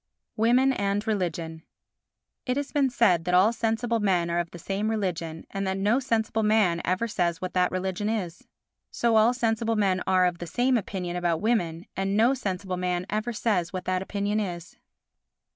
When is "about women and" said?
11.17-12.17